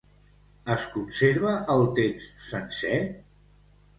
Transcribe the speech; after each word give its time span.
Es 0.75 0.85
conserva 0.93 1.51
el 1.75 1.85
text 1.99 2.33
sencer? 2.47 2.97